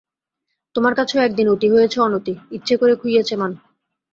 তোমার 0.75 0.93
কাছেও 0.95 1.23
একদিন 1.23 1.47
অতি 1.49 1.67
হয়েছে 1.69 1.97
অনতি, 1.99 2.33
ইচ্ছে 2.51 2.75
করে 2.77 2.93
খুইয়েছে 2.95 3.35
মান। 3.35 3.51